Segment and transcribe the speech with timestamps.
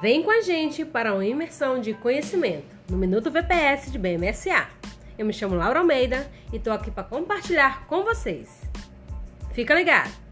[0.00, 4.68] Vem com a gente para uma imersão de conhecimento no Minuto VPS de BMSA.
[5.18, 8.62] Eu me chamo Laura Almeida e estou aqui para compartilhar com vocês.
[9.54, 10.25] Fica ligado!